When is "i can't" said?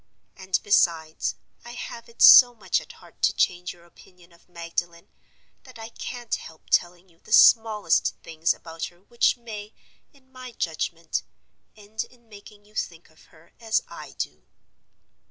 5.77-6.33